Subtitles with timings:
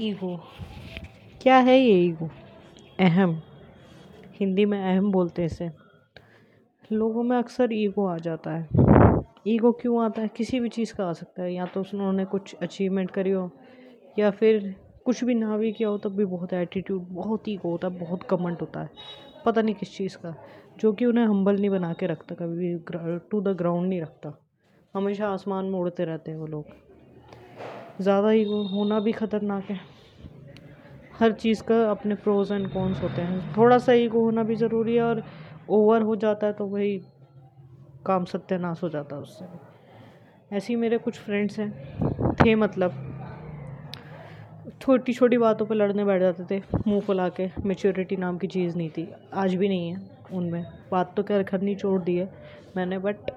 [0.00, 0.40] Ego.
[1.42, 2.30] क्या है ये ईगो?
[3.00, 3.42] अहम।
[4.40, 5.70] हिंदी में अहम बोलते हैं इसे।
[6.92, 8.68] लोगों में अक्सर ईगो आ जाता है।
[9.46, 10.28] ईगो क्यों आता है?
[10.28, 13.50] किसी भी चीज़ का आ सकता है। या तो उन्होंने कुछ अचीवमेंट करी हो,
[14.18, 17.88] या फिर कुछ भी ना भी किया हो, तब भी बहुत एटीट्यूड बहुत ईगो होता
[17.88, 18.90] है, बहुत कमेंट होता है।
[19.44, 20.36] पता नहीं किस चीज़ का।
[20.80, 22.84] जो कि उन्हें हम्बल नहीं बना के रखता कभी भी
[23.30, 24.44] टू द ग्राउंड नहीं रखता।
[24.94, 26.66] हमेशा आसमान में उड़ते रहते हैं वो लोग।
[28.00, 29.80] ज़्यादा ईगो होना भी ख़तरनाक है।
[31.20, 34.94] हर चीज़ का अपने प्रोज एंड कॉन्स होते हैं। थोड़ा सा ईगो होना भी ज़रूरी
[34.94, 35.22] है और
[35.70, 36.96] ओवर हो जाता है तो वही
[38.06, 39.44] काम सत्यानाश हो जाता है उससे
[40.50, 43.02] ऐसे ही मेरे कुछ फ्रेंड्स हैं। थे मतलब।
[44.82, 48.76] छोटी छोटी बातों पर लड़ने बैठ जाते थे। मुँह फुला के। मेच्योरिटी नाम की चीज़
[48.76, 50.00] नहीं थी। आज भी नहीं है
[50.32, 52.30] उनमें। बात तो क्या करनी छोड़ दी है
[52.76, 53.30] मैंने बट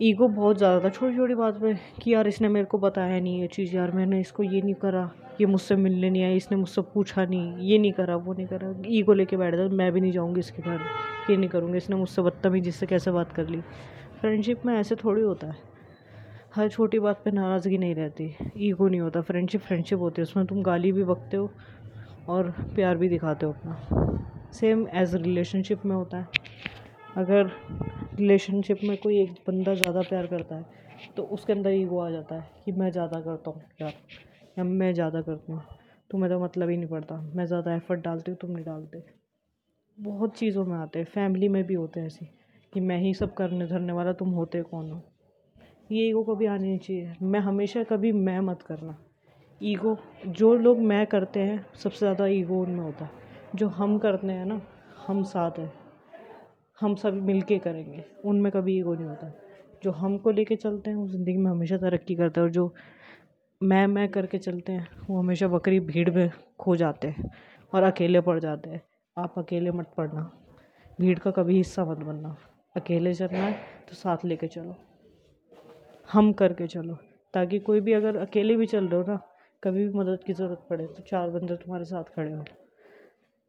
[0.00, 1.72] ईगो बहुत ज़्यादा था। छोटी छोटी बात पे
[2.02, 5.10] कि यार इसने मेरे को बताया नहीं ये चीज़, यार मैंने इसको ये नहीं करा,
[5.40, 8.72] ये मुझसे मिलने नहीं आया इसने मुझसे पूछा नहीं, ये नहीं करा, वो नहीं करा।
[8.88, 10.80] ईगो लेके बैठ जाता मैं भी नहीं जाऊँगी इसके घर,
[11.30, 13.60] ये नहीं करूँगी, इसने मुझसे बदतमीजी से कैसे बात कर ली?
[14.20, 15.68] फ्रेंडशिप में ऐसे थोड़ी होता है।
[16.54, 20.46] हर छोटी बात पे नाराज़गी नहीं रहती, ईगो नहीं होता, फ्रेंडशिप फ्रेंडशिप होती है, उसमें
[20.46, 21.50] तुम गाली भी बकते हो
[22.28, 26.26] और प्यार भी दिखाते हो अपना। सेम एज रिलेशनशिप में होता है।
[27.16, 27.50] अगर
[28.20, 32.34] रिलेशनशिप में कोई एक बंदा ज़्यादा प्यार करता है तो उसके अंदर ईगो आ जाता
[32.34, 33.92] है कि मैं ज़्यादा करता हूँ प्यार,
[34.58, 35.62] या मैं ज़्यादा करती हूँ।
[36.10, 39.02] तुम्हें तो मतलब ही नहीं पड़ता, मैं ज़्यादा एफर्ट डालती हूँ, तुम नहीं डालते।
[39.98, 42.26] बहुत चीज़ों में आते हैं फैमिली में भी होते हैं ऐसे,
[42.72, 45.02] कि मैं ही सब करने धरने वाला, तुम होते कौन हो?
[45.92, 48.96] ये ईगो कभी आनी नहीं चाहिए। मैं हमेशा कभी मैं मत करना।
[49.60, 53.10] ईगो, जो लोग मैं करते हैं, सबसे ज़्यादा ईगो उनमें होता है।
[53.54, 54.60] जो हम करते हैं ना,
[55.06, 55.72] हम साथ हैं।
[56.80, 59.32] हम सभी मिल के करेंगे। उनमें कभी ईगो नहीं होता।
[59.82, 62.72] जो हमको लेके चलते हैं, वो ज़िंदगी में हमेशा तरक्की करते हैं और जो
[63.60, 67.30] मैं मैं करके चलते हैं, वो हमेशा बकरी भीड़ में खो जाते हैं
[67.72, 68.82] और अकेले पड़ जाते हैं।
[69.16, 70.30] आप अकेले मत पड़ना।
[71.00, 72.36] भीड़ का कभी हिस्सा मत बनना।
[72.76, 73.52] अकेले चलना है
[73.88, 74.76] तो साथ लेके चलो।
[76.08, 76.94] हम करके चलो।
[77.34, 79.20] ताकि कोई भी अगर अकेले भी चल रहे हो ना,
[79.62, 82.44] कभी भी मदद की ज़रूरत पड़े तो चार बंदे तुम्हारे साथ खड़े हो।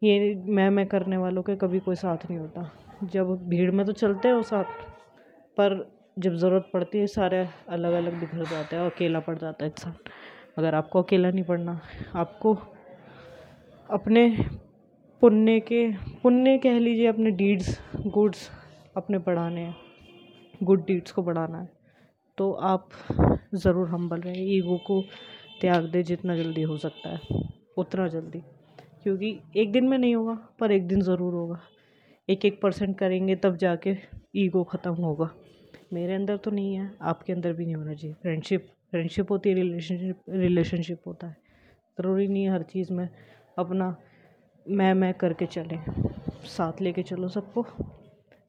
[0.02, 2.72] ये मैं मैं करने वालों के कभी कोई साथ नहीं होता।
[3.06, 4.64] जब भीड़ में तो चलते हो साथ,
[5.58, 5.76] पर
[6.18, 9.70] जब ज़रूरत पड़ती है, सारे अलग अलग बिखर जाते हैं और अकेला पड़ जाता है
[9.72, 9.94] इंसान।
[10.58, 11.80] अगर आपको अकेला नहीं पड़ना,
[12.16, 12.54] आपको
[13.90, 14.28] अपने
[15.22, 15.88] पुण्य के,
[16.24, 18.50] पुण्य कह लीजिए अपने डीड्स गुड्स
[18.98, 19.76] अपने बढ़ाने हैं
[20.62, 21.70] गुड डीड्स को बढ़ाना है
[22.38, 22.90] तो आप
[23.56, 25.02] ज़रूर हम्बल रहें। ईगो को
[25.62, 27.20] त्याग दे जितना जल्दी हो सकता है,
[27.78, 28.42] उतना जल्दी।
[29.04, 31.60] क्योंकि एक दिन में नहीं होगा पर एक दिन ज़रूर होगा।
[32.30, 33.96] एक एक परसेंट करेंगे तब जाके
[34.38, 35.30] ईगो ख़त्म होगा।
[35.94, 39.56] मेरे अंदर तो नहीं है आपके अंदर भी नहीं होना चाहिए। फ्रेंडशिप फ्रेंडशिप होती है
[39.56, 41.36] रिलेशनशिप रिलेशनशिप होता है।
[41.98, 43.08] ज़रूरी नहीं है हर चीज़ में
[43.58, 43.96] अपना
[44.66, 45.80] मैं मैं करके चलें।
[46.48, 47.66] साथ लेके चलो सबको।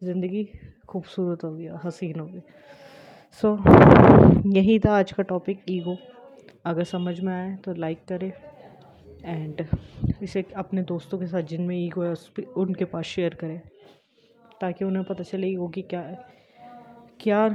[0.05, 0.49] ज़िंदगी
[0.89, 2.41] खूबसूरत होगी हसीन होगी।
[3.41, 5.97] सो so, यही था आज का टॉपिक ईगो
[6.67, 8.33] अगर समझ में आए तो लाइक करें।
[9.25, 9.67] एंड
[10.23, 13.61] इसे अपने दोस्तों के साथ जिनमें ईगो है, उस उनके पास शेयर करें।
[14.61, 16.03] ताकि उन्हें पता चले ईगो की क्या
[17.21, 17.49] क्या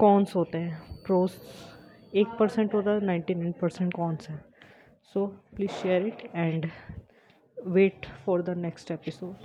[0.00, 1.02] कौनस होते हैं?
[1.04, 1.40] प्रोस
[2.14, 4.44] एक परसेंट होता है नाइन्टी नाइन परसेंट कौनस है?
[5.02, 6.70] So please share it and
[7.66, 9.36] wait for the next episode